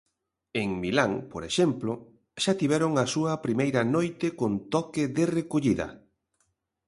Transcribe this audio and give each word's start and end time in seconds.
En 0.61 0.69
Milán, 0.83 1.11
por 1.33 1.41
exemplo, 1.49 1.91
xa 2.43 2.53
tiveron 2.61 2.91
a 3.03 3.05
súa 3.13 3.33
primeira 3.45 3.81
noite 3.95 4.27
con 4.39 4.51
toque 4.73 5.03
de 5.17 5.23
recollida. 5.37 5.87